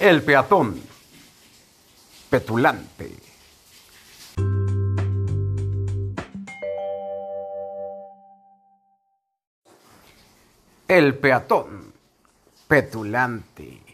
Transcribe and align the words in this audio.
El 0.00 0.22
peatón 0.22 0.80
petulante. 2.30 3.16
El 10.86 11.16
peatón 11.16 11.92
petulante. 12.68 13.87